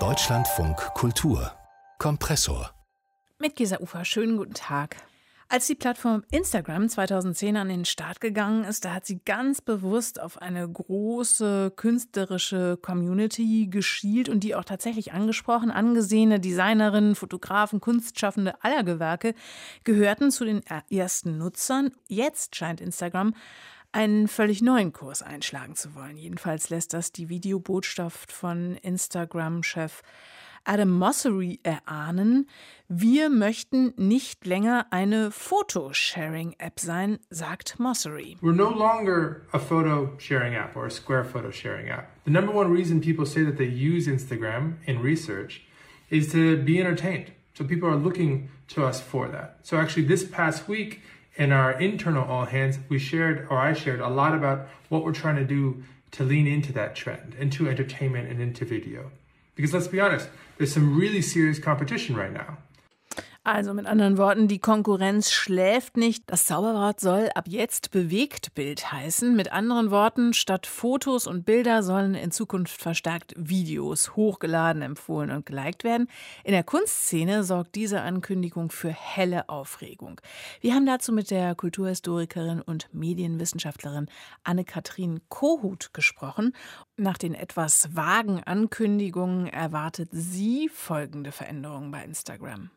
[0.00, 1.52] Deutschlandfunk Kultur
[2.00, 2.72] Kompressor
[3.38, 4.96] mit Gesa Ufer, schönen guten Tag.
[5.48, 10.20] Als die Plattform Instagram 2010 an den Start gegangen ist, da hat sie ganz bewusst
[10.20, 15.70] auf eine große künstlerische Community geschielt und die auch tatsächlich angesprochen.
[15.70, 19.36] Angesehene Designerinnen, Fotografen, Kunstschaffende aller Gewerke
[19.84, 21.92] gehörten zu den ersten Nutzern.
[22.08, 23.34] Jetzt scheint Instagram
[23.94, 26.16] einen völlig neuen Kurs einschlagen zu wollen.
[26.16, 30.02] Jedenfalls lässt das die Videobotschaft von Instagram-Chef
[30.64, 32.48] Adam Mossery erahnen,
[32.88, 38.38] wir möchten nicht länger eine Photo-Sharing-App sein, sagt Mossery.
[38.40, 42.08] We're no longer a photo-sharing app or a Square photo-sharing app.
[42.24, 45.62] The number one reason people say that they use Instagram in research
[46.08, 47.32] is to be entertained.
[47.52, 49.58] So people are looking to us for that.
[49.62, 51.02] So actually this past week
[51.36, 55.12] in our internal all hands, we shared, or I shared a lot about what we're
[55.12, 59.10] trying to do to lean into that trend, into entertainment and into video.
[59.56, 62.58] Because let's be honest, there's some really serious competition right now.
[63.46, 66.24] Also mit anderen Worten, die Konkurrenz schläft nicht.
[66.28, 69.36] Das Zauberwort soll ab jetzt Bewegtbild heißen.
[69.36, 75.44] Mit anderen Worten, statt Fotos und Bilder sollen in Zukunft verstärkt Videos hochgeladen, empfohlen und
[75.44, 76.08] geliked werden.
[76.42, 80.22] In der Kunstszene sorgt diese Ankündigung für helle Aufregung.
[80.62, 84.08] Wir haben dazu mit der Kulturhistorikerin und Medienwissenschaftlerin
[84.44, 86.56] Anne-Kathrin Kohut gesprochen.
[86.96, 92.70] Nach den etwas vagen Ankündigungen erwartet sie folgende Veränderungen bei Instagram.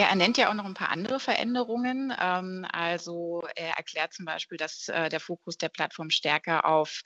[0.00, 2.14] Ja, er nennt ja auch noch ein paar andere Veränderungen.
[2.20, 7.02] Ähm, also er erklärt zum Beispiel, dass äh, der Fokus der Plattform stärker auf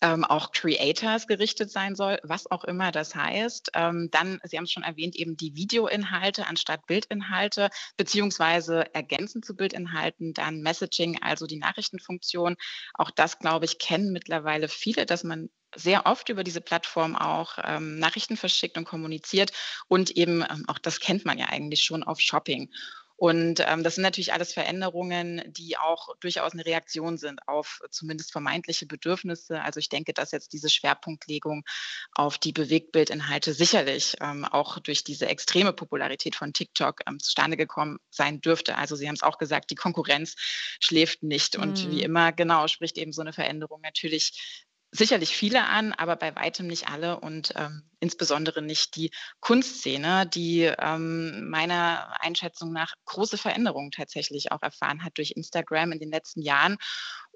[0.00, 3.70] ähm, auch Creators gerichtet sein soll, was auch immer das heißt.
[3.74, 9.56] Ähm, dann, Sie haben es schon erwähnt, eben die Videoinhalte anstatt Bildinhalte, beziehungsweise ergänzend zu
[9.56, 12.54] Bildinhalten, dann Messaging, also die Nachrichtenfunktion.
[12.94, 17.58] Auch das, glaube ich, kennen mittlerweile viele, dass man sehr oft über diese Plattform auch
[17.62, 19.52] ähm, Nachrichten verschickt und kommuniziert
[19.88, 22.70] und eben, ähm, auch das kennt man ja eigentlich schon auf Shopping.
[23.20, 28.30] Und ähm, das sind natürlich alles Veränderungen, die auch durchaus eine Reaktion sind auf zumindest
[28.30, 29.60] vermeintliche Bedürfnisse.
[29.60, 31.64] Also ich denke, dass jetzt diese Schwerpunktlegung
[32.12, 37.98] auf die Bewegtbildinhalte sicherlich ähm, auch durch diese extreme Popularität von TikTok ähm, zustande gekommen
[38.08, 38.76] sein dürfte.
[38.76, 40.36] Also Sie haben es auch gesagt, die Konkurrenz
[40.78, 41.56] schläft nicht.
[41.56, 41.90] Und mhm.
[41.90, 46.66] wie immer, genau, spricht eben so eine Veränderung natürlich sicherlich viele an, aber bei weitem
[46.66, 47.20] nicht alle.
[47.20, 49.10] Und ähm, insbesondere nicht die
[49.40, 55.98] Kunstszene, die ähm, meiner Einschätzung nach große Veränderungen tatsächlich auch erfahren hat durch Instagram in
[55.98, 56.78] den letzten Jahren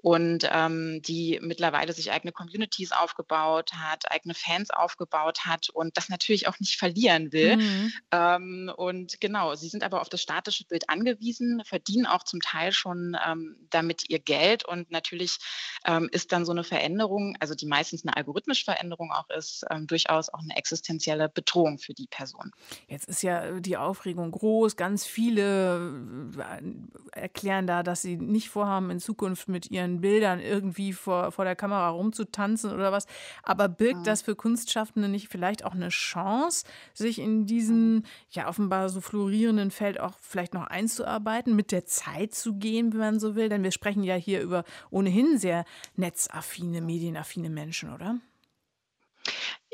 [0.03, 6.09] und ähm, die mittlerweile sich eigene Communities aufgebaut hat, eigene Fans aufgebaut hat und das
[6.09, 7.55] natürlich auch nicht verlieren will.
[7.55, 7.93] Mhm.
[8.11, 12.73] Ähm, und genau, sie sind aber auf das statische Bild angewiesen, verdienen auch zum Teil
[12.73, 15.37] schon ähm, damit ihr Geld und natürlich
[15.85, 19.87] ähm, ist dann so eine Veränderung, also die meistens eine algorithmische Veränderung auch ist, ähm,
[19.87, 22.51] durchaus auch eine existenzielle Bedrohung für die Person.
[22.87, 28.89] Jetzt ist ja die Aufregung groß, ganz viele äh, erklären da, dass sie nicht vorhaben,
[28.89, 33.05] in Zukunft mit ihren ihren Bildern irgendwie vor, vor der Kamera rumzutanzen oder was.
[33.43, 34.03] Aber birgt mhm.
[34.03, 39.71] das für Kunstschaffende nicht vielleicht auch eine Chance, sich in diesem ja offenbar so florierenden
[39.71, 43.49] Feld auch vielleicht noch einzuarbeiten, mit der Zeit zu gehen, wenn man so will?
[43.49, 45.65] Denn wir sprechen ja hier über ohnehin sehr
[45.95, 48.19] netzaffine, medienaffine Menschen, oder?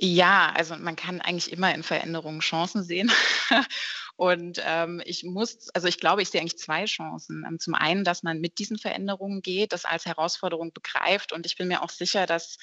[0.02, 3.12] Ja, also man kann eigentlich immer in Veränderungen Chancen sehen.
[4.20, 7.46] Und ähm, ich muss, also ich glaube, ich sehe eigentlich zwei Chancen.
[7.48, 11.32] Ähm, zum einen, dass man mit diesen Veränderungen geht, das als Herausforderung begreift.
[11.32, 12.58] Und ich bin mir auch sicher, dass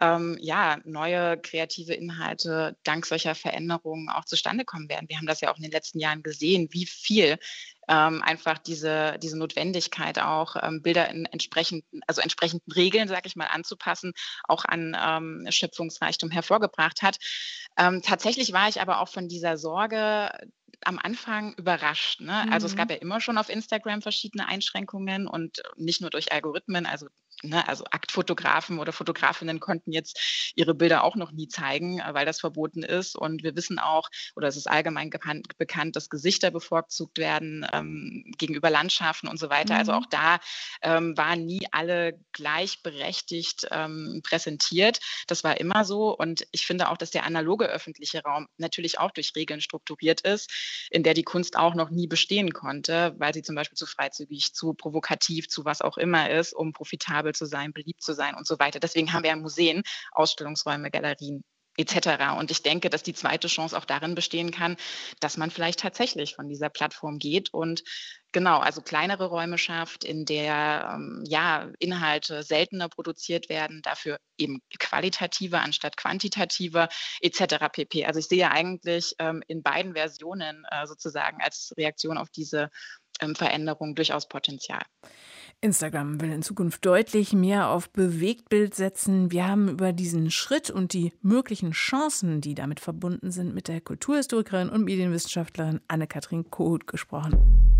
[0.00, 5.06] ähm, ja neue kreative Inhalte dank solcher Veränderungen auch zustande kommen werden.
[5.10, 7.38] Wir haben das ja auch in den letzten Jahren gesehen, wie viel
[7.86, 13.36] ähm, einfach diese, diese Notwendigkeit auch ähm, Bilder in entsprechenden, also entsprechenden Regeln, sage ich
[13.36, 14.14] mal, anzupassen,
[14.44, 17.18] auch an ähm, Schöpfungsreichtum hervorgebracht hat.
[17.76, 20.30] Ähm, tatsächlich war ich aber auch von dieser Sorge
[20.86, 22.20] am Anfang überrascht.
[22.20, 22.46] Ne?
[22.50, 22.94] Also es gab mhm.
[22.94, 27.06] ja immer schon auf Instagram verschiedene Einschränkungen und nicht nur durch Algorithmen, also
[27.44, 32.26] Ne, also Aktfotografen oder Fotografinnen konnten jetzt ihre Bilder auch noch nie zeigen, äh, weil
[32.26, 33.16] das verboten ist.
[33.16, 38.70] Und wir wissen auch, oder es ist allgemein bekannt, dass Gesichter bevorzugt werden ähm, gegenüber
[38.70, 39.76] Landschaften und so weiter.
[39.76, 39.84] Also mhm.
[39.84, 40.38] Also auch da
[40.80, 44.98] ähm, waren nie alle gleichberechtigt ähm, präsentiert.
[45.26, 46.16] Das war immer so.
[46.16, 50.50] Und ich finde auch, dass der analoge öffentliche Raum natürlich auch durch Regeln strukturiert ist,
[50.90, 54.54] in der die Kunst auch noch nie bestehen konnte, weil sie zum Beispiel zu freizügig,
[54.54, 58.46] zu provokativ, zu was auch immer ist, um profitabel zu sein, beliebt zu sein und
[58.46, 58.80] so weiter.
[58.80, 59.82] Deswegen haben wir ja Museen,
[60.12, 61.44] Ausstellungsräume, Galerien
[61.76, 62.38] etc.
[62.38, 64.76] Und ich denke, dass die zweite Chance auch darin bestehen kann,
[65.20, 67.82] dass man vielleicht tatsächlich von dieser Plattform geht und
[68.32, 74.60] genau, also kleinere Räume schafft, in der ähm, ja Inhalte seltener produziert werden, dafür eben
[74.78, 76.88] qualitativer anstatt quantitativer
[77.20, 77.56] etc.
[77.72, 78.04] pp.
[78.06, 82.70] Also ich sehe eigentlich ähm, in beiden Versionen äh, sozusagen als Reaktion auf diese
[83.20, 84.82] ähm, Veränderung durchaus Potenzial.
[85.60, 89.30] Instagram will in Zukunft deutlich mehr auf Bewegtbild setzen.
[89.30, 93.80] Wir haben über diesen Schritt und die möglichen Chancen, die damit verbunden sind, mit der
[93.80, 97.73] Kulturhistorikerin und Medienwissenschaftlerin Anne-Kathrin Kohut gesprochen.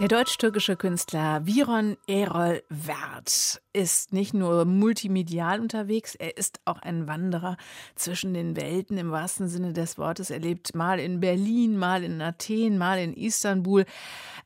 [0.00, 7.06] Der deutsch-türkische Künstler Viron Erol Wert ist nicht nur multimedial unterwegs, er ist auch ein
[7.06, 7.58] Wanderer
[7.96, 10.30] zwischen den Welten im wahrsten Sinne des Wortes.
[10.30, 13.84] Er lebt mal in Berlin, mal in Athen, mal in Istanbul.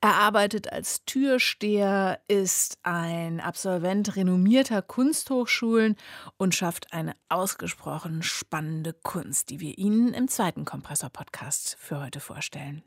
[0.01, 5.95] Er arbeitet als Türsteher, ist ein Absolvent renommierter Kunsthochschulen
[6.37, 12.83] und schafft eine ausgesprochen spannende Kunst, die wir Ihnen im zweiten Kompressor-Podcast für heute vorstellen.